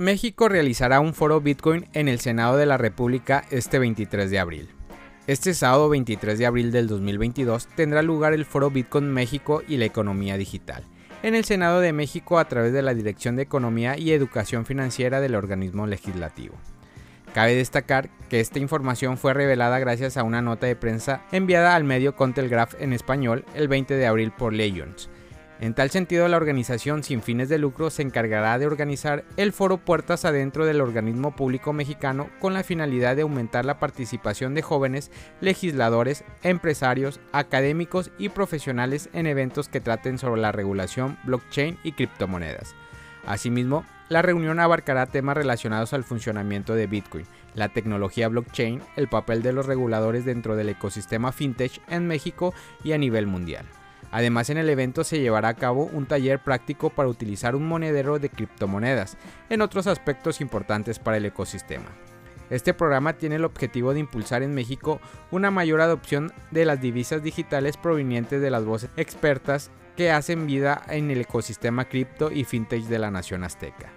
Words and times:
México 0.00 0.48
realizará 0.48 0.98
un 0.98 1.12
foro 1.12 1.42
Bitcoin 1.42 1.86
en 1.92 2.08
el 2.08 2.20
Senado 2.20 2.56
de 2.56 2.64
la 2.64 2.78
República 2.78 3.44
este 3.50 3.78
23 3.78 4.30
de 4.30 4.38
abril. 4.38 4.70
Este 5.26 5.52
sábado 5.52 5.90
23 5.90 6.38
de 6.38 6.46
abril 6.46 6.72
del 6.72 6.88
2022 6.88 7.66
tendrá 7.76 8.00
lugar 8.00 8.32
el 8.32 8.46
foro 8.46 8.70
Bitcoin 8.70 9.12
México 9.12 9.62
y 9.68 9.76
la 9.76 9.84
economía 9.84 10.38
digital 10.38 10.84
en 11.22 11.34
el 11.34 11.44
Senado 11.44 11.80
de 11.80 11.92
México 11.92 12.38
a 12.38 12.46
través 12.46 12.72
de 12.72 12.80
la 12.80 12.94
Dirección 12.94 13.36
de 13.36 13.42
Economía 13.42 13.98
y 13.98 14.12
Educación 14.12 14.64
Financiera 14.64 15.20
del 15.20 15.34
organismo 15.34 15.86
legislativo. 15.86 16.54
Cabe 17.34 17.54
destacar 17.54 18.08
que 18.30 18.40
esta 18.40 18.58
información 18.58 19.18
fue 19.18 19.34
revelada 19.34 19.78
gracias 19.80 20.16
a 20.16 20.22
una 20.22 20.40
nota 20.40 20.66
de 20.66 20.76
prensa 20.76 21.20
enviada 21.30 21.74
al 21.76 21.84
medio 21.84 22.16
Contelgraph 22.16 22.72
en 22.80 22.94
español 22.94 23.44
el 23.54 23.68
20 23.68 23.92
de 23.92 24.06
abril 24.06 24.30
por 24.30 24.54
Legends. 24.54 25.10
En 25.60 25.74
tal 25.74 25.90
sentido, 25.90 26.26
la 26.26 26.38
organización 26.38 27.02
sin 27.02 27.20
fines 27.20 27.50
de 27.50 27.58
lucro 27.58 27.90
se 27.90 28.00
encargará 28.00 28.58
de 28.58 28.66
organizar 28.66 29.24
el 29.36 29.52
foro 29.52 29.76
Puertas 29.76 30.24
Adentro 30.24 30.64
del 30.64 30.80
organismo 30.80 31.36
público 31.36 31.74
mexicano 31.74 32.30
con 32.40 32.54
la 32.54 32.62
finalidad 32.62 33.14
de 33.14 33.22
aumentar 33.22 33.66
la 33.66 33.78
participación 33.78 34.54
de 34.54 34.62
jóvenes, 34.62 35.10
legisladores, 35.42 36.24
empresarios, 36.42 37.20
académicos 37.32 38.10
y 38.16 38.30
profesionales 38.30 39.10
en 39.12 39.26
eventos 39.26 39.68
que 39.68 39.82
traten 39.82 40.16
sobre 40.16 40.40
la 40.40 40.50
regulación, 40.50 41.18
blockchain 41.24 41.76
y 41.84 41.92
criptomonedas. 41.92 42.74
Asimismo, 43.26 43.84
la 44.08 44.22
reunión 44.22 44.60
abarcará 44.60 45.04
temas 45.04 45.36
relacionados 45.36 45.92
al 45.92 46.04
funcionamiento 46.04 46.74
de 46.74 46.86
Bitcoin, 46.86 47.26
la 47.54 47.68
tecnología 47.68 48.28
blockchain, 48.28 48.80
el 48.96 49.08
papel 49.08 49.42
de 49.42 49.52
los 49.52 49.66
reguladores 49.66 50.24
dentro 50.24 50.56
del 50.56 50.70
ecosistema 50.70 51.32
fintech 51.32 51.82
en 51.90 52.06
México 52.06 52.54
y 52.82 52.92
a 52.92 52.98
nivel 52.98 53.26
mundial. 53.26 53.66
Además 54.10 54.50
en 54.50 54.58
el 54.58 54.68
evento 54.68 55.04
se 55.04 55.20
llevará 55.20 55.48
a 55.48 55.54
cabo 55.54 55.84
un 55.84 56.06
taller 56.06 56.42
práctico 56.42 56.90
para 56.90 57.08
utilizar 57.08 57.54
un 57.54 57.68
monedero 57.68 58.18
de 58.18 58.30
criptomonedas, 58.30 59.16
en 59.48 59.62
otros 59.62 59.86
aspectos 59.86 60.40
importantes 60.40 60.98
para 60.98 61.16
el 61.16 61.26
ecosistema. 61.26 61.86
Este 62.50 62.74
programa 62.74 63.12
tiene 63.12 63.36
el 63.36 63.44
objetivo 63.44 63.94
de 63.94 64.00
impulsar 64.00 64.42
en 64.42 64.54
México 64.54 65.00
una 65.30 65.52
mayor 65.52 65.80
adopción 65.80 66.32
de 66.50 66.64
las 66.64 66.80
divisas 66.80 67.22
digitales 67.22 67.76
provenientes 67.76 68.40
de 68.40 68.50
las 68.50 68.64
voces 68.64 68.90
expertas 68.96 69.70
que 69.96 70.10
hacen 70.10 70.46
vida 70.46 70.82
en 70.88 71.10
el 71.12 71.20
ecosistema 71.20 71.84
cripto 71.84 72.32
y 72.32 72.42
fintech 72.42 72.84
de 72.84 72.98
la 72.98 73.12
nación 73.12 73.44
azteca. 73.44 73.92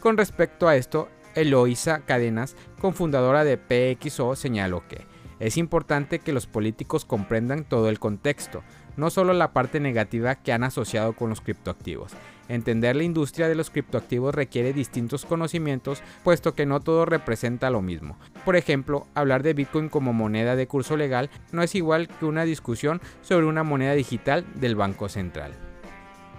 Con 0.00 0.16
respecto 0.16 0.68
a 0.68 0.76
esto, 0.76 1.08
Eloisa 1.34 2.00
Cadenas, 2.06 2.56
cofundadora 2.80 3.44
de 3.44 3.58
PXO, 3.58 4.36
señaló 4.36 4.86
que 4.88 5.06
es 5.38 5.56
importante 5.56 6.18
que 6.18 6.32
los 6.32 6.46
políticos 6.46 7.04
comprendan 7.04 7.64
todo 7.64 7.90
el 7.90 7.98
contexto, 7.98 8.62
no 8.98 9.08
solo 9.08 9.32
la 9.32 9.52
parte 9.52 9.80
negativa 9.80 10.34
que 10.34 10.52
han 10.52 10.64
asociado 10.64 11.14
con 11.14 11.30
los 11.30 11.40
criptoactivos. 11.40 12.12
Entender 12.48 12.96
la 12.96 13.04
industria 13.04 13.48
de 13.48 13.54
los 13.54 13.70
criptoactivos 13.70 14.34
requiere 14.34 14.72
distintos 14.72 15.24
conocimientos, 15.24 16.02
puesto 16.24 16.54
que 16.54 16.66
no 16.66 16.80
todo 16.80 17.04
representa 17.04 17.70
lo 17.70 17.82
mismo. 17.82 18.18
Por 18.44 18.56
ejemplo, 18.56 19.06
hablar 19.14 19.42
de 19.42 19.54
Bitcoin 19.54 19.88
como 19.88 20.12
moneda 20.12 20.56
de 20.56 20.66
curso 20.66 20.96
legal 20.96 21.30
no 21.52 21.62
es 21.62 21.74
igual 21.74 22.08
que 22.08 22.24
una 22.26 22.44
discusión 22.44 23.00
sobre 23.22 23.46
una 23.46 23.62
moneda 23.62 23.92
digital 23.92 24.44
del 24.54 24.76
Banco 24.76 25.08
Central. 25.08 25.67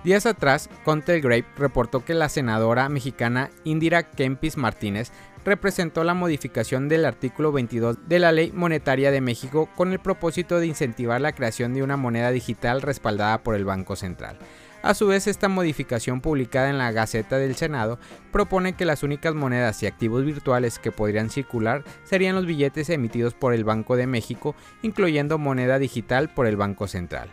Días 0.03 0.25
atrás, 0.25 0.69
Contel 0.85 1.19
Grape 1.19 1.45
reportó 1.57 2.05
que 2.05 2.13
la 2.13 2.29
senadora 2.29 2.87
mexicana 2.87 3.49
Indira 3.65 4.03
Kempis 4.03 4.55
Martínez 4.55 5.11
representó 5.43 6.05
la 6.05 6.13
modificación 6.13 6.87
del 6.87 7.03
artículo 7.03 7.51
22 7.51 8.07
de 8.07 8.19
la 8.19 8.31
Ley 8.31 8.53
Monetaria 8.53 9.11
de 9.11 9.19
México 9.19 9.67
con 9.75 9.91
el 9.91 9.99
propósito 9.99 10.57
de 10.59 10.67
incentivar 10.67 11.19
la 11.19 11.33
creación 11.33 11.73
de 11.73 11.83
una 11.83 11.97
moneda 11.97 12.31
digital 12.31 12.81
respaldada 12.81 13.43
por 13.43 13.55
el 13.55 13.65
Banco 13.65 13.97
Central. 13.97 14.37
A 14.83 14.93
su 14.93 15.07
vez, 15.07 15.27
esta 15.27 15.49
modificación 15.49 16.21
publicada 16.21 16.69
en 16.69 16.77
la 16.77 16.93
Gaceta 16.93 17.37
del 17.37 17.55
Senado 17.55 17.99
propone 18.31 18.73
que 18.73 18.85
las 18.85 19.03
únicas 19.03 19.35
monedas 19.35 19.83
y 19.83 19.87
activos 19.87 20.23
virtuales 20.23 20.79
que 20.79 20.93
podrían 20.93 21.29
circular 21.29 21.83
serían 22.05 22.35
los 22.35 22.45
billetes 22.45 22.89
emitidos 22.89 23.33
por 23.33 23.53
el 23.53 23.65
Banco 23.65 23.97
de 23.97 24.07
México, 24.07 24.55
incluyendo 24.81 25.37
moneda 25.37 25.77
digital 25.77 26.29
por 26.33 26.47
el 26.47 26.55
Banco 26.55 26.87
Central. 26.87 27.27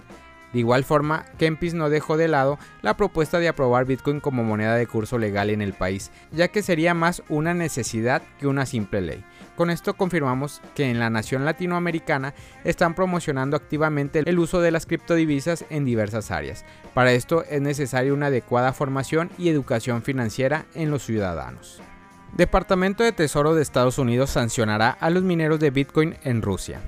De 0.57 0.61
igual 0.61 0.85
forma, 0.85 1.27
Kempis 1.37 1.75
no 1.75 1.91
dejó 1.91 2.17
de 2.17 2.29
lado 2.29 2.59
la 2.81 2.97
propuesta 2.97 3.39
de 3.39 3.47
aprobar 3.47 3.85
Bitcoin 3.85 4.21
como 4.21 4.43
moneda 4.43 4.75
de 4.75 4.87
curso 4.87 5.19
legal 5.19 5.51
en 5.51 5.61
el 5.61 5.75
país, 5.75 6.11
ya 6.33 6.49
que 6.49 6.63
sería 6.63 6.95
más 6.95 7.23
una 7.29 7.53
necesidad 7.53 8.23
que 8.41 8.47
una 8.47 8.65
simple 8.65 9.03
ley. 9.03 9.23
Con 9.55 9.69
esto 9.69 9.99
confirmamos 9.99 10.63
que 10.75 10.89
en 10.89 10.99
la 10.99 11.11
nación 11.11 11.45
latinoamericana 11.45 12.33
están 12.65 12.95
promocionando 12.95 13.55
activamente 13.55 14.23
el 14.25 14.39
uso 14.39 14.63
de 14.63 14.71
las 14.71 14.87
criptodivisas 14.87 15.67
en 15.69 15.85
diversas 15.85 16.31
áreas. 16.31 16.65
Para 16.95 17.13
esto 17.13 17.45
es 17.51 17.61
necesaria 17.61 18.15
una 18.15 18.29
adecuada 18.29 18.73
formación 18.73 19.29
y 19.37 19.51
educación 19.51 20.01
financiera 20.01 20.65
en 20.75 20.91
los 20.91 21.05
ciudadanos. 21.05 21.83
Departamento 22.35 23.05
de 23.05 23.13
Tesoro 23.13 23.55
de 23.55 23.61
Estados 23.61 23.99
Unidos 23.99 24.31
sancionará 24.31 24.89
a 24.89 25.11
los 25.11 25.23
mineros 25.23 25.61
de 25.61 25.69
Bitcoin 25.69 26.17
en 26.25 26.41
Rusia. 26.41 26.81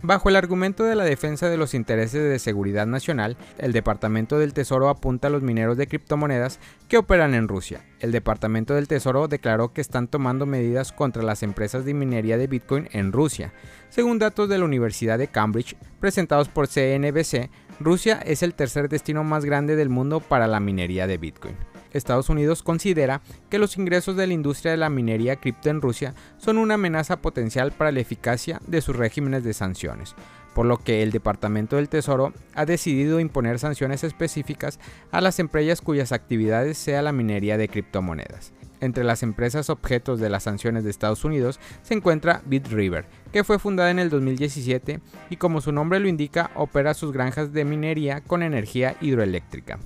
Bajo 0.00 0.28
el 0.28 0.36
argumento 0.36 0.84
de 0.84 0.94
la 0.94 1.02
defensa 1.02 1.48
de 1.50 1.56
los 1.56 1.74
intereses 1.74 2.22
de 2.22 2.38
seguridad 2.38 2.86
nacional, 2.86 3.36
el 3.58 3.72
Departamento 3.72 4.38
del 4.38 4.54
Tesoro 4.54 4.88
apunta 4.90 5.26
a 5.26 5.30
los 5.30 5.42
mineros 5.42 5.76
de 5.76 5.88
criptomonedas 5.88 6.60
que 6.86 6.98
operan 6.98 7.34
en 7.34 7.48
Rusia. 7.48 7.84
El 7.98 8.12
Departamento 8.12 8.74
del 8.74 8.86
Tesoro 8.86 9.26
declaró 9.26 9.72
que 9.72 9.80
están 9.80 10.06
tomando 10.06 10.46
medidas 10.46 10.92
contra 10.92 11.24
las 11.24 11.42
empresas 11.42 11.84
de 11.84 11.94
minería 11.94 12.38
de 12.38 12.46
Bitcoin 12.46 12.88
en 12.92 13.10
Rusia. 13.10 13.52
Según 13.88 14.20
datos 14.20 14.48
de 14.48 14.58
la 14.58 14.66
Universidad 14.66 15.18
de 15.18 15.26
Cambridge, 15.26 15.76
presentados 15.98 16.48
por 16.48 16.68
CNBC, 16.68 17.50
Rusia 17.80 18.20
es 18.24 18.44
el 18.44 18.54
tercer 18.54 18.88
destino 18.88 19.24
más 19.24 19.44
grande 19.44 19.74
del 19.74 19.88
mundo 19.88 20.20
para 20.20 20.46
la 20.46 20.60
minería 20.60 21.08
de 21.08 21.18
Bitcoin. 21.18 21.56
Estados 21.98 22.28
Unidos 22.28 22.62
considera 22.62 23.20
que 23.50 23.58
los 23.58 23.76
ingresos 23.76 24.16
de 24.16 24.26
la 24.26 24.34
industria 24.34 24.72
de 24.72 24.78
la 24.78 24.90
minería 24.90 25.36
cripto 25.36 25.68
en 25.68 25.82
Rusia 25.82 26.14
son 26.38 26.58
una 26.58 26.74
amenaza 26.74 27.18
potencial 27.18 27.72
para 27.72 27.92
la 27.92 28.00
eficacia 28.00 28.60
de 28.66 28.80
sus 28.80 28.96
regímenes 28.96 29.44
de 29.44 29.54
sanciones, 29.54 30.14
por 30.54 30.66
lo 30.66 30.78
que 30.78 31.02
el 31.02 31.12
Departamento 31.12 31.76
del 31.76 31.88
Tesoro 31.88 32.32
ha 32.54 32.66
decidido 32.66 33.20
imponer 33.20 33.58
sanciones 33.58 34.04
específicas 34.04 34.80
a 35.12 35.20
las 35.20 35.38
empresas 35.38 35.80
cuyas 35.80 36.12
actividades 36.12 36.78
sea 36.78 37.02
la 37.02 37.12
minería 37.12 37.58
de 37.58 37.68
criptomonedas. 37.68 38.52
Entre 38.80 39.04
las 39.04 39.22
empresas 39.22 39.70
objetos 39.70 40.20
de 40.20 40.30
las 40.30 40.44
sanciones 40.44 40.84
de 40.84 40.90
Estados 40.90 41.24
Unidos 41.24 41.58
se 41.82 41.94
encuentra 41.94 42.42
BitRiver, 42.46 43.06
que 43.32 43.44
fue 43.44 43.58
fundada 43.58 43.90
en 43.90 43.98
el 43.98 44.10
2017 44.10 45.00
y 45.30 45.36
como 45.36 45.60
su 45.60 45.72
nombre 45.72 45.98
lo 45.98 46.08
indica 46.08 46.50
opera 46.54 46.94
sus 46.94 47.12
granjas 47.12 47.52
de 47.52 47.64
minería 47.64 48.20
con 48.20 48.42
energía 48.42 48.96
hidroeléctrica. 49.00 49.78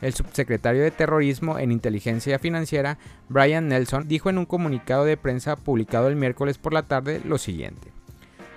El 0.00 0.14
subsecretario 0.14 0.82
de 0.82 0.90
Terrorismo 0.90 1.58
en 1.58 1.72
Inteligencia 1.72 2.38
Financiera, 2.38 2.98
Brian 3.28 3.68
Nelson, 3.68 4.08
dijo 4.08 4.30
en 4.30 4.38
un 4.38 4.46
comunicado 4.46 5.04
de 5.04 5.16
prensa 5.16 5.56
publicado 5.56 6.08
el 6.08 6.16
miércoles 6.16 6.58
por 6.58 6.72
la 6.72 6.84
tarde 6.84 7.20
lo 7.24 7.38
siguiente. 7.38 7.92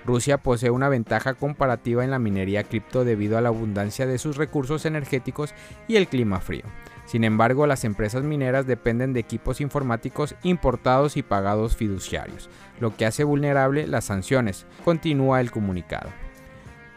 Rusia 0.05 0.37
posee 0.37 0.69
una 0.69 0.89
ventaja 0.89 1.33
comparativa 1.33 2.03
en 2.03 2.11
la 2.11 2.19
minería 2.19 2.63
cripto 2.63 3.05
debido 3.05 3.37
a 3.37 3.41
la 3.41 3.49
abundancia 3.49 4.05
de 4.05 4.17
sus 4.17 4.37
recursos 4.37 4.85
energéticos 4.85 5.53
y 5.87 5.95
el 5.95 6.07
clima 6.07 6.39
frío. 6.39 6.63
Sin 7.05 7.23
embargo, 7.23 7.67
las 7.67 7.83
empresas 7.83 8.23
mineras 8.23 8.65
dependen 8.65 9.13
de 9.13 9.19
equipos 9.19 9.61
informáticos 9.61 10.35
importados 10.43 11.17
y 11.17 11.23
pagados 11.23 11.75
fiduciarios, 11.75 12.49
lo 12.79 12.95
que 12.95 13.05
hace 13.05 13.23
vulnerable 13.23 13.87
las 13.87 14.05
sanciones, 14.05 14.65
continúa 14.85 15.41
el 15.41 15.51
comunicado. 15.51 16.09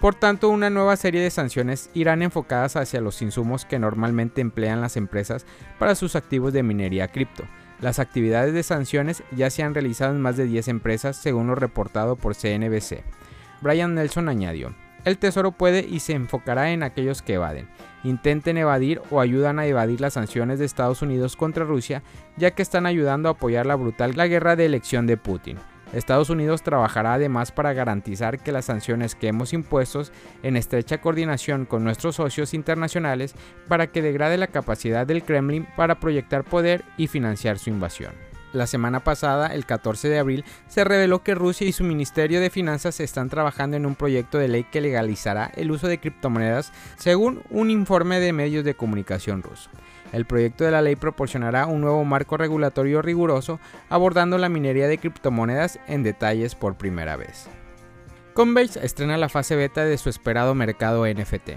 Por 0.01 0.15
tanto, 0.15 0.51
una 0.51 0.69
nueva 0.69 0.97
serie 0.97 1.23
de 1.23 1.31
sanciones 1.31 1.91
irán 1.95 2.23
enfocadas 2.23 2.77
hacia 2.77 3.01
los 3.01 3.23
insumos 3.23 3.65
que 3.65 3.79
normalmente 3.79 4.43
emplean 4.43 4.81
las 4.81 4.97
empresas 4.97 5.47
para 5.79 5.95
sus 5.95 6.17
activos 6.17 6.53
de 6.53 6.62
minería 6.62 7.09
cripto. 7.09 7.45
Las 7.81 7.99
actividades 7.99 8.53
de 8.53 8.62
sanciones 8.62 9.23
ya 9.33 9.49
se 9.51 9.62
han 9.62 9.75
realizado 9.75 10.15
en 10.15 10.21
más 10.21 10.37
de 10.37 10.47
10 10.47 10.69
empresas 10.69 11.17
según 11.17 11.47
lo 11.47 11.55
reportado 11.55 12.17
por 12.17 12.34
CNBC. 12.34 13.05
Brian 13.62 13.95
Nelson 13.95 14.29
añadió, 14.29 14.75
el 15.07 15.19
Tesoro 15.19 15.53
puede 15.53 15.87
y 15.89 16.01
se 16.01 16.15
enfocará 16.15 16.73
en 16.73 16.83
aquellos 16.83 17.23
que 17.23 17.34
evaden, 17.34 17.69
intenten 18.03 18.59
evadir 18.59 19.01
o 19.11 19.21
ayudan 19.21 19.59
a 19.59 19.67
evadir 19.67 20.01
las 20.01 20.15
sanciones 20.15 20.59
de 20.59 20.65
Estados 20.65 21.01
Unidos 21.01 21.37
contra 21.37 21.65
Rusia, 21.65 22.03
ya 22.37 22.51
que 22.51 22.63
están 22.63 22.87
ayudando 22.87 23.28
a 23.28 23.33
apoyar 23.33 23.67
la 23.67 23.77
brutal 23.77 24.13
la 24.16 24.27
guerra 24.27 24.57
de 24.57 24.66
elección 24.66 25.07
de 25.07 25.16
Putin. 25.16 25.59
Estados 25.97 26.31
Unidos 26.31 26.63
trabajará 26.63 27.15
además 27.15 27.53
para 27.53 27.72
garantizar 27.72 28.39
que 28.39 28.53
las 28.53 28.66
sanciones 28.66 29.15
que 29.15 29.28
hemos 29.28 29.53
impuestos 29.53 30.13
en 30.43 30.57
estrecha 30.57 31.01
coordinación 31.01 31.65
con 31.65 31.84
nuestros 31.84 32.16
socios 32.16 32.54
internacionales 32.54 33.34
para 33.69 33.87
que 33.87 34.03
degrade 34.03 34.37
la 34.37 34.48
capacidad 34.48 35.07
del 35.07 35.22
Kremlin 35.22 35.66
para 35.77 35.98
proyectar 35.98 36.45
poder 36.45 36.84
y 36.97 37.07
financiar 37.07 37.59
su 37.59 37.71
invasión. 37.71 38.13
La 38.53 38.66
semana 38.66 39.01
pasada, 39.01 39.48
el 39.48 39.66
14 39.66 40.09
de 40.09 40.19
abril, 40.19 40.45
se 40.66 40.84
reveló 40.84 41.22
que 41.22 41.34
Rusia 41.34 41.66
y 41.66 41.72
su 41.72 41.84
Ministerio 41.84 42.41
de 42.41 42.48
Finanzas 42.48 43.01
están 43.01 43.28
trabajando 43.28 43.77
en 43.77 43.84
un 43.84 43.97
proyecto 43.97 44.39
de 44.39 44.48
ley 44.48 44.65
que 44.65 44.81
legalizará 44.81 45.51
el 45.57 45.71
uso 45.71 45.89
de 45.89 45.98
criptomonedas, 45.98 46.72
según 46.97 47.43
un 47.51 47.71
informe 47.71 48.21
de 48.21 48.33
medios 48.33 48.65
de 48.65 48.75
comunicación 48.75 49.43
ruso. 49.43 49.69
El 50.13 50.25
proyecto 50.25 50.65
de 50.65 50.71
la 50.71 50.83
ley 50.83 50.97
proporcionará 50.97 51.67
un 51.67 51.81
nuevo 51.81 52.05
marco 52.05 52.37
regulatorio 52.37 53.03
riguroso 53.03 53.61
abordando 53.89 54.39
la 54.39 54.49
minería 54.49 54.89
de 54.89 54.99
criptomonedas 54.99 55.79
en 55.87 56.03
detalles 56.03 56.55
por 56.55 56.77
primera 56.77 57.17
vez. 57.17 57.49
Coinbase 58.35 58.85
estrena 58.85 59.17
la 59.17 59.29
fase 59.29 59.57
beta 59.57 59.85
de 59.85 59.97
su 59.99 60.09
esperado 60.09 60.55
mercado 60.55 61.07
NFT. 61.07 61.53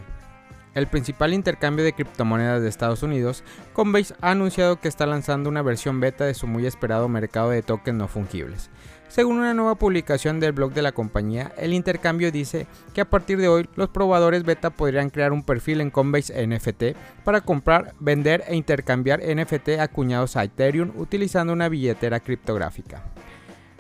el 0.76 0.88
principal 0.88 1.34
intercambio 1.34 1.84
de 1.84 1.94
criptomonedas 1.94 2.62
de 2.62 2.70
Estados 2.70 3.04
Unidos, 3.04 3.44
Coinbase 3.74 4.16
ha 4.22 4.32
anunciado 4.32 4.80
que 4.80 4.88
está 4.88 5.06
lanzando 5.06 5.50
una 5.50 5.62
versión 5.62 6.00
beta 6.00 6.26
de 6.26 6.34
su 6.34 6.48
muy 6.48 6.66
esperado 6.66 7.10
mercado 7.10 7.50
de 7.50 7.64
tokens 7.64 7.98
no 7.98 8.08
fungibles. 8.08 8.70
Según 9.10 9.38
una 9.38 9.56
nueva 9.56 9.74
publicación 9.74 10.40
del 10.40 10.52
blog 10.52 10.72
de 10.74 10.84
la 10.84 10.92
compañía, 10.92 11.52
el 11.58 11.74
intercambio 11.74 12.32
dice 12.32 12.68
que 12.94 13.02
a 13.02 13.10
partir 13.10 13.40
de 13.40 13.48
hoy 13.48 13.68
los 13.76 13.90
probadores 13.90 14.44
beta 14.44 14.70
podrían 14.70 15.10
crear 15.10 15.34
un 15.34 15.42
perfil 15.42 15.82
en 15.82 15.90
Coinbase 15.90 16.46
NFT 16.46 16.96
para 17.24 17.42
comprar, 17.42 17.96
vender 18.00 18.44
e 18.48 18.56
intercambiar 18.56 19.20
NFT 19.20 19.80
acuñados 19.80 20.36
a 20.36 20.44
Ethereum 20.44 20.92
utilizando 20.96 21.52
una 21.54 21.70
billetera 21.70 22.20
criptográfica. 22.20 23.04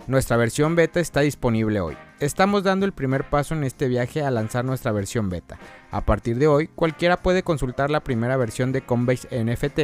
Nuestra 0.09 0.35
versión 0.37 0.75
beta 0.75 0.99
está 0.99 1.19
disponible 1.19 1.79
hoy. 1.81 1.95
Estamos 2.19 2.63
dando 2.63 2.87
el 2.87 2.93
primer 2.93 3.29
paso 3.29 3.53
en 3.53 3.63
este 3.63 3.87
viaje 3.87 4.23
a 4.23 4.31
lanzar 4.31 4.65
nuestra 4.65 4.91
versión 4.91 5.29
beta. 5.29 5.59
A 5.91 6.03
partir 6.03 6.39
de 6.39 6.47
hoy, 6.47 6.67
cualquiera 6.67 7.17
puede 7.17 7.43
consultar 7.43 7.91
la 7.91 7.99
primera 7.99 8.35
versión 8.35 8.71
de 8.71 8.81
Coinbase 8.81 9.27
NFT 9.43 9.79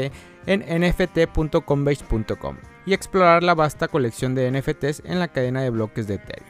en 0.48 0.66
nft.coinbase.com 0.82 2.58
y 2.88 2.94
explorar 2.96 3.44
la 3.44 3.54
vasta 3.54 3.88
colección 3.88 4.34
de 4.34 4.50
NFTs 4.50 5.04
en 5.06 5.20
la 5.20 5.28
cadena 5.28 5.62
de 5.62 5.70
bloques 5.70 6.08
de 6.08 6.16
Ethereum. 6.16 6.50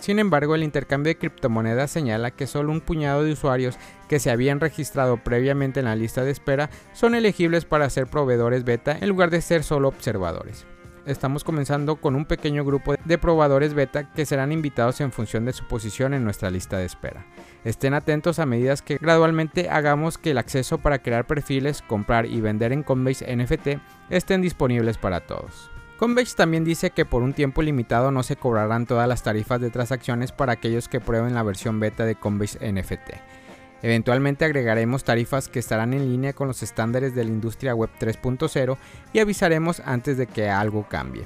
Sin 0.00 0.18
embargo, 0.18 0.56
el 0.56 0.64
intercambio 0.64 1.10
de 1.10 1.18
criptomonedas 1.18 1.92
señala 1.92 2.32
que 2.32 2.48
solo 2.48 2.72
un 2.72 2.80
puñado 2.80 3.22
de 3.22 3.34
usuarios 3.34 3.78
que 4.08 4.18
se 4.18 4.32
habían 4.32 4.58
registrado 4.58 5.18
previamente 5.18 5.78
en 5.78 5.86
la 5.86 5.94
lista 5.94 6.24
de 6.24 6.32
espera 6.32 6.70
son 6.92 7.14
elegibles 7.14 7.66
para 7.66 7.88
ser 7.88 8.08
proveedores 8.08 8.64
beta 8.64 8.98
en 9.00 9.08
lugar 9.08 9.30
de 9.30 9.42
ser 9.42 9.62
solo 9.62 9.86
observadores 9.86 10.66
estamos 11.06 11.44
comenzando 11.44 11.96
con 11.96 12.14
un 12.14 12.24
pequeño 12.24 12.64
grupo 12.64 12.94
de 13.04 13.18
probadores 13.18 13.74
beta 13.74 14.12
que 14.12 14.26
serán 14.26 14.52
invitados 14.52 15.00
en 15.00 15.12
función 15.12 15.44
de 15.44 15.52
su 15.52 15.64
posición 15.66 16.14
en 16.14 16.24
nuestra 16.24 16.50
lista 16.50 16.78
de 16.78 16.86
espera. 16.86 17.26
Estén 17.64 17.94
atentos 17.94 18.38
a 18.38 18.46
medidas 18.46 18.82
que 18.82 18.98
gradualmente 18.98 19.68
hagamos 19.70 20.18
que 20.18 20.32
el 20.32 20.38
acceso 20.38 20.78
para 20.78 21.00
crear 21.00 21.26
perfiles, 21.26 21.82
comprar 21.82 22.26
y 22.26 22.40
vender 22.40 22.72
en 22.72 22.82
Coinbase 22.82 23.34
NFT 23.34 23.80
estén 24.10 24.42
disponibles 24.42 24.98
para 24.98 25.20
todos. 25.20 25.70
Coinbase 25.98 26.34
también 26.36 26.64
dice 26.64 26.90
que 26.90 27.04
por 27.04 27.22
un 27.22 27.32
tiempo 27.32 27.62
limitado 27.62 28.10
no 28.10 28.24
se 28.24 28.34
cobrarán 28.34 28.86
todas 28.86 29.08
las 29.08 29.22
tarifas 29.22 29.60
de 29.60 29.70
transacciones 29.70 30.32
para 30.32 30.54
aquellos 30.54 30.88
que 30.88 31.00
prueben 31.00 31.34
la 31.34 31.44
versión 31.44 31.78
beta 31.78 32.04
de 32.04 32.16
Coinbase 32.16 32.72
NFT. 32.72 33.41
Eventualmente 33.82 34.44
agregaremos 34.44 35.04
tarifas 35.04 35.48
que 35.48 35.58
estarán 35.58 35.92
en 35.92 36.08
línea 36.08 36.32
con 36.32 36.48
los 36.48 36.62
estándares 36.62 37.14
de 37.14 37.24
la 37.24 37.30
industria 37.30 37.74
web 37.74 37.90
3.0 38.00 38.76
y 39.12 39.18
avisaremos 39.18 39.80
antes 39.80 40.16
de 40.16 40.26
que 40.26 40.48
algo 40.48 40.88
cambie. 40.88 41.24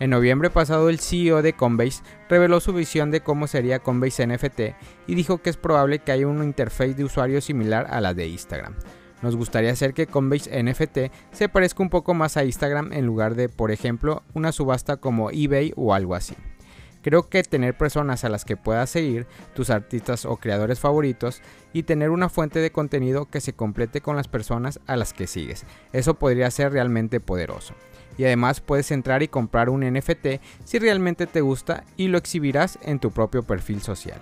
En 0.00 0.10
noviembre 0.10 0.50
pasado 0.50 0.88
el 0.88 0.98
CEO 0.98 1.40
de 1.42 1.52
Coinbase 1.52 2.02
reveló 2.28 2.58
su 2.60 2.72
visión 2.72 3.10
de 3.10 3.20
cómo 3.20 3.46
sería 3.46 3.78
Coinbase 3.78 4.26
NFT 4.26 4.60
y 5.06 5.14
dijo 5.14 5.38
que 5.38 5.50
es 5.50 5.56
probable 5.56 6.00
que 6.00 6.12
haya 6.12 6.26
una 6.26 6.44
interfaz 6.44 6.96
de 6.96 7.04
usuario 7.04 7.40
similar 7.40 7.86
a 7.90 8.00
la 8.00 8.12
de 8.12 8.26
Instagram. 8.26 8.74
Nos 9.22 9.36
gustaría 9.36 9.70
hacer 9.70 9.94
que 9.94 10.06
Coinbase 10.06 10.62
NFT 10.62 11.12
se 11.32 11.48
parezca 11.48 11.82
un 11.82 11.90
poco 11.90 12.12
más 12.12 12.36
a 12.36 12.44
Instagram 12.44 12.92
en 12.92 13.06
lugar 13.06 13.36
de, 13.36 13.48
por 13.48 13.70
ejemplo, 13.70 14.22
una 14.34 14.52
subasta 14.52 14.96
como 14.96 15.30
eBay 15.30 15.72
o 15.76 15.94
algo 15.94 16.14
así. 16.14 16.34
Creo 17.04 17.28
que 17.28 17.42
tener 17.42 17.76
personas 17.76 18.24
a 18.24 18.30
las 18.30 18.46
que 18.46 18.56
puedas 18.56 18.88
seguir, 18.88 19.26
tus 19.54 19.68
artistas 19.68 20.24
o 20.24 20.38
creadores 20.38 20.80
favoritos, 20.80 21.42
y 21.74 21.82
tener 21.82 22.08
una 22.08 22.30
fuente 22.30 22.60
de 22.60 22.72
contenido 22.72 23.26
que 23.26 23.42
se 23.42 23.52
complete 23.52 24.00
con 24.00 24.16
las 24.16 24.26
personas 24.26 24.80
a 24.86 24.96
las 24.96 25.12
que 25.12 25.26
sigues. 25.26 25.66
Eso 25.92 26.14
podría 26.14 26.50
ser 26.50 26.72
realmente 26.72 27.20
poderoso. 27.20 27.74
Y 28.16 28.24
además 28.24 28.62
puedes 28.62 28.90
entrar 28.90 29.22
y 29.22 29.28
comprar 29.28 29.68
un 29.68 29.82
NFT 29.82 30.40
si 30.64 30.78
realmente 30.78 31.26
te 31.26 31.42
gusta 31.42 31.84
y 31.98 32.08
lo 32.08 32.16
exhibirás 32.16 32.78
en 32.80 32.98
tu 32.98 33.10
propio 33.10 33.42
perfil 33.42 33.82
social. 33.82 34.18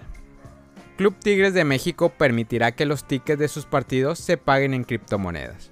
Club 0.96 1.14
Tigres 1.20 1.54
de 1.54 1.64
México 1.64 2.08
permitirá 2.08 2.72
que 2.72 2.84
los 2.84 3.06
tickets 3.06 3.38
de 3.38 3.46
sus 3.46 3.64
partidos 3.64 4.18
se 4.18 4.38
paguen 4.38 4.74
en 4.74 4.82
criptomonedas 4.82 5.70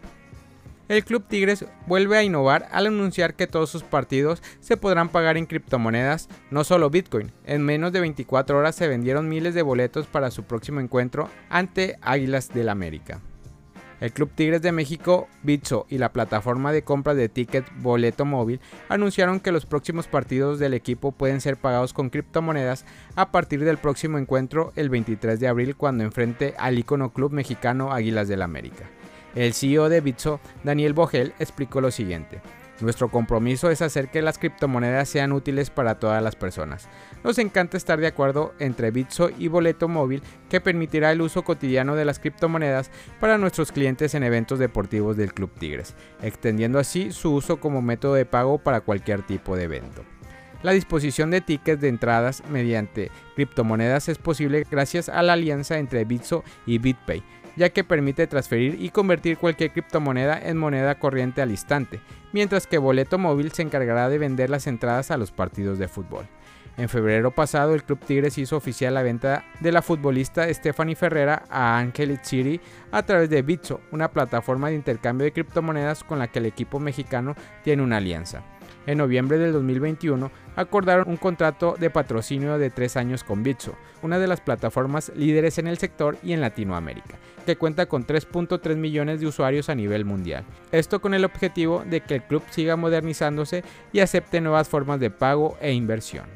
el 0.90 1.04
Club 1.04 1.24
Tigres 1.28 1.64
vuelve 1.86 2.18
a 2.18 2.24
innovar 2.24 2.68
al 2.72 2.88
anunciar 2.88 3.34
que 3.34 3.46
todos 3.46 3.70
sus 3.70 3.84
partidos 3.84 4.42
se 4.58 4.76
podrán 4.76 5.08
pagar 5.08 5.36
en 5.36 5.46
criptomonedas, 5.46 6.28
no 6.50 6.64
solo 6.64 6.90
Bitcoin. 6.90 7.30
En 7.44 7.62
menos 7.62 7.92
de 7.92 8.00
24 8.00 8.58
horas 8.58 8.74
se 8.74 8.88
vendieron 8.88 9.28
miles 9.28 9.54
de 9.54 9.62
boletos 9.62 10.08
para 10.08 10.32
su 10.32 10.42
próximo 10.42 10.80
encuentro 10.80 11.28
ante 11.48 11.96
Águilas 12.02 12.48
del 12.48 12.68
América. 12.68 13.20
El 14.00 14.12
Club 14.12 14.32
Tigres 14.34 14.62
de 14.62 14.72
México, 14.72 15.28
Bitso 15.44 15.86
y 15.88 15.98
la 15.98 16.12
plataforma 16.12 16.72
de 16.72 16.82
compra 16.82 17.14
de 17.14 17.28
tickets 17.28 17.70
Boleto 17.76 18.24
Móvil 18.24 18.58
anunciaron 18.88 19.38
que 19.38 19.52
los 19.52 19.66
próximos 19.66 20.08
partidos 20.08 20.58
del 20.58 20.74
equipo 20.74 21.12
pueden 21.12 21.40
ser 21.40 21.56
pagados 21.56 21.92
con 21.92 22.10
criptomonedas 22.10 22.84
a 23.14 23.30
partir 23.30 23.62
del 23.64 23.78
próximo 23.78 24.18
encuentro 24.18 24.72
el 24.74 24.88
23 24.88 25.38
de 25.38 25.46
abril 25.46 25.76
cuando 25.76 26.02
enfrente 26.02 26.54
al 26.58 26.80
ícono 26.80 27.12
club 27.12 27.30
mexicano 27.30 27.92
Águilas 27.92 28.26
del 28.26 28.42
América. 28.42 28.90
El 29.34 29.54
CEO 29.54 29.88
de 29.88 30.00
Bitso, 30.00 30.40
Daniel 30.64 30.92
Bogel, 30.92 31.34
explicó 31.38 31.80
lo 31.80 31.90
siguiente. 31.90 32.40
Nuestro 32.80 33.10
compromiso 33.10 33.70
es 33.70 33.82
hacer 33.82 34.08
que 34.08 34.22
las 34.22 34.38
criptomonedas 34.38 35.08
sean 35.08 35.32
útiles 35.32 35.68
para 35.68 35.98
todas 35.98 36.22
las 36.22 36.34
personas. 36.34 36.88
Nos 37.22 37.38
encanta 37.38 37.76
estar 37.76 38.00
de 38.00 38.06
acuerdo 38.06 38.54
entre 38.58 38.90
Bitso 38.90 39.30
y 39.38 39.48
Boleto 39.48 39.86
Móvil 39.86 40.22
que 40.48 40.62
permitirá 40.62 41.12
el 41.12 41.20
uso 41.20 41.44
cotidiano 41.44 41.94
de 41.94 42.06
las 42.06 42.18
criptomonedas 42.18 42.90
para 43.20 43.36
nuestros 43.36 43.70
clientes 43.70 44.14
en 44.14 44.22
eventos 44.22 44.58
deportivos 44.58 45.16
del 45.16 45.34
Club 45.34 45.50
Tigres, 45.58 45.94
extendiendo 46.22 46.78
así 46.78 47.12
su 47.12 47.34
uso 47.34 47.60
como 47.60 47.82
método 47.82 48.14
de 48.14 48.24
pago 48.24 48.58
para 48.58 48.80
cualquier 48.80 49.22
tipo 49.22 49.56
de 49.56 49.64
evento. 49.64 50.02
La 50.62 50.72
disposición 50.72 51.30
de 51.30 51.40
tickets 51.40 51.80
de 51.80 51.88
entradas 51.88 52.42
mediante 52.50 53.10
criptomonedas 53.34 54.08
es 54.08 54.18
posible 54.18 54.66
gracias 54.70 55.08
a 55.08 55.22
la 55.22 55.34
alianza 55.34 55.78
entre 55.78 56.04
Bitso 56.04 56.44
y 56.66 56.78
BitPay 56.78 57.22
ya 57.60 57.68
que 57.68 57.84
permite 57.84 58.26
transferir 58.26 58.78
y 58.80 58.88
convertir 58.88 59.36
cualquier 59.36 59.70
criptomoneda 59.70 60.40
en 60.42 60.56
moneda 60.56 60.98
corriente 60.98 61.42
al 61.42 61.50
instante, 61.50 62.00
mientras 62.32 62.66
que 62.66 62.78
Boleto 62.78 63.18
Móvil 63.18 63.52
se 63.52 63.60
encargará 63.60 64.08
de 64.08 64.16
vender 64.16 64.48
las 64.48 64.66
entradas 64.66 65.10
a 65.10 65.18
los 65.18 65.30
partidos 65.30 65.78
de 65.78 65.86
fútbol. 65.86 66.24
En 66.78 66.88
febrero 66.88 67.32
pasado, 67.32 67.74
el 67.74 67.84
Club 67.84 67.98
Tigres 67.98 68.38
hizo 68.38 68.56
oficial 68.56 68.94
la 68.94 69.02
venta 69.02 69.44
de 69.60 69.72
la 69.72 69.82
futbolista 69.82 70.50
Stephanie 70.54 70.96
Ferrera 70.96 71.44
a 71.50 71.78
Angelit 71.78 72.24
City 72.24 72.58
a 72.92 73.02
través 73.02 73.28
de 73.28 73.42
Bitso, 73.42 73.82
una 73.90 74.10
plataforma 74.10 74.70
de 74.70 74.76
intercambio 74.76 75.26
de 75.26 75.32
criptomonedas 75.32 76.02
con 76.02 76.18
la 76.18 76.28
que 76.28 76.38
el 76.38 76.46
equipo 76.46 76.80
mexicano 76.80 77.34
tiene 77.62 77.82
una 77.82 77.98
alianza 77.98 78.42
en 78.86 78.98
noviembre 78.98 79.38
del 79.38 79.52
2021 79.52 80.30
acordaron 80.56 81.08
un 81.08 81.16
contrato 81.16 81.76
de 81.78 81.90
patrocinio 81.90 82.58
de 82.58 82.70
tres 82.70 82.96
años 82.96 83.24
con 83.24 83.42
Bitso, 83.42 83.74
una 84.02 84.18
de 84.18 84.26
las 84.26 84.40
plataformas 84.40 85.12
líderes 85.14 85.58
en 85.58 85.66
el 85.66 85.78
sector 85.78 86.16
y 86.22 86.32
en 86.32 86.40
Latinoamérica, 86.40 87.18
que 87.46 87.56
cuenta 87.56 87.86
con 87.86 88.06
3.3 88.06 88.76
millones 88.76 89.20
de 89.20 89.26
usuarios 89.26 89.68
a 89.68 89.74
nivel 89.74 90.04
mundial. 90.04 90.44
Esto 90.72 91.00
con 91.00 91.14
el 91.14 91.24
objetivo 91.24 91.84
de 91.88 92.00
que 92.00 92.14
el 92.16 92.22
club 92.22 92.42
siga 92.50 92.76
modernizándose 92.76 93.64
y 93.92 94.00
acepte 94.00 94.40
nuevas 94.40 94.68
formas 94.68 95.00
de 95.00 95.10
pago 95.10 95.56
e 95.60 95.72
inversión. 95.72 96.26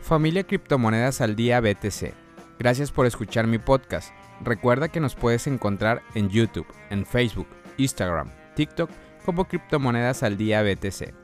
Familia 0.00 0.44
Criptomonedas 0.44 1.20
al 1.20 1.34
Día 1.34 1.60
BTC. 1.60 2.12
Gracias 2.58 2.92
por 2.92 3.06
escuchar 3.06 3.46
mi 3.46 3.58
podcast. 3.58 4.12
Recuerda 4.42 4.88
que 4.88 5.00
nos 5.00 5.14
puedes 5.14 5.46
encontrar 5.46 6.02
en 6.14 6.28
YouTube, 6.28 6.66
en 6.90 7.06
Facebook, 7.06 7.46
Instagram, 7.78 8.28
TikTok 8.54 8.90
como 9.24 9.46
Criptomonedas 9.46 10.22
al 10.22 10.36
Día 10.36 10.62
BTC. 10.62 11.23